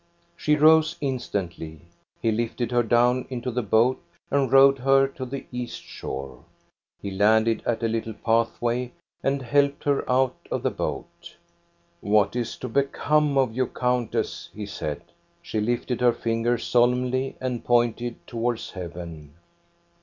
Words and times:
She 0.35 0.55
rose 0.55 0.95
instantly. 0.99 1.81
He 2.19 2.31
lifted 2.31 2.71
her 2.71 2.81
down 2.81 3.27
into 3.29 3.51
the 3.51 3.61
288 3.61 3.69
THE 3.69 3.99
STORY 4.41 4.43
OF 4.45 4.49
GOSTA 4.49 4.49
BERLING 4.49 4.49
boat 4.49 4.49
and 4.49 4.51
rowed 4.95 5.01
her 5.01 5.07
to 5.13 5.25
the 5.27 5.45
east 5.51 5.83
shore. 5.83 6.43
He 7.03 7.11
landed 7.11 7.61
at 7.67 7.83
a 7.83 7.87
little 7.87 8.15
pathway 8.15 8.93
and 9.21 9.43
helped 9.43 9.83
her 9.83 10.09
out 10.11 10.37
of 10.49 10.63
the 10.63 10.71
boat." 10.71 11.35
What 12.01 12.35
is 12.35 12.57
to 12.57 12.67
become 12.67 13.37
of 13.37 13.55
you, 13.55 13.67
countess? 13.67 14.49
'* 14.51 14.53
he 14.55 14.65
said. 14.65 15.03
She 15.43 15.61
lifted 15.61 16.01
her 16.01 16.13
finger 16.13 16.57
solemnly 16.57 17.35
and 17.39 17.63
pointed 17.63 18.25
towards 18.25 18.71
heaven. 18.71 19.35